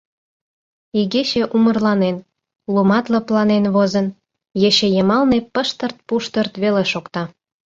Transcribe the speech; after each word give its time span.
Игече 0.99 1.43
умырланен, 1.55 2.15
лумат 2.73 3.05
лыпланен 3.13 3.65
возын, 3.75 4.07
ече 4.67 4.87
йымалне 4.95 5.39
пыштырт-пуштырт 5.53 6.53
веле 6.63 6.83
шокта. 6.91 7.23